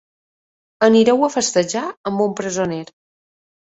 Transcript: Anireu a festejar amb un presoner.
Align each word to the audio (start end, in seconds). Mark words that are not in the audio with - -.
Anireu 0.87 1.23
a 1.29 1.31
festejar 1.37 1.87
amb 1.95 2.29
un 2.29 2.37
presoner. 2.43 2.85